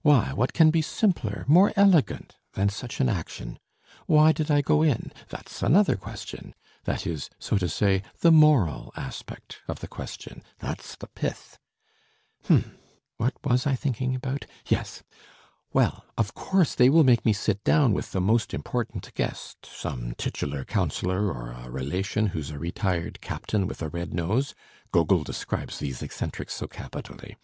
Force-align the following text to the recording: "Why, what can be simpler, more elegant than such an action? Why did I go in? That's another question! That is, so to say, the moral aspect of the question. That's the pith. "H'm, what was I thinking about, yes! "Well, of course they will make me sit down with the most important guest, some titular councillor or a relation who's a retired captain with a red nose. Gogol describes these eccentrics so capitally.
"Why, 0.00 0.32
what 0.32 0.54
can 0.54 0.70
be 0.70 0.80
simpler, 0.80 1.44
more 1.46 1.70
elegant 1.76 2.38
than 2.54 2.70
such 2.70 2.98
an 2.98 3.10
action? 3.10 3.58
Why 4.06 4.32
did 4.32 4.50
I 4.50 4.62
go 4.62 4.80
in? 4.80 5.12
That's 5.28 5.62
another 5.62 5.96
question! 5.96 6.54
That 6.84 7.06
is, 7.06 7.28
so 7.38 7.58
to 7.58 7.68
say, 7.68 8.02
the 8.20 8.32
moral 8.32 8.90
aspect 8.96 9.58
of 9.68 9.80
the 9.80 9.86
question. 9.86 10.42
That's 10.60 10.96
the 10.96 11.08
pith. 11.08 11.58
"H'm, 12.46 12.78
what 13.18 13.34
was 13.44 13.66
I 13.66 13.74
thinking 13.74 14.14
about, 14.14 14.46
yes! 14.66 15.02
"Well, 15.74 16.06
of 16.16 16.32
course 16.32 16.74
they 16.74 16.88
will 16.88 17.04
make 17.04 17.26
me 17.26 17.34
sit 17.34 17.62
down 17.62 17.92
with 17.92 18.12
the 18.12 18.20
most 18.22 18.54
important 18.54 19.12
guest, 19.12 19.66
some 19.66 20.14
titular 20.14 20.64
councillor 20.64 21.30
or 21.30 21.50
a 21.50 21.70
relation 21.70 22.28
who's 22.28 22.48
a 22.48 22.58
retired 22.58 23.20
captain 23.20 23.66
with 23.66 23.82
a 23.82 23.90
red 23.90 24.14
nose. 24.14 24.54
Gogol 24.90 25.22
describes 25.22 25.80
these 25.80 26.02
eccentrics 26.02 26.54
so 26.54 26.66
capitally. 26.66 27.36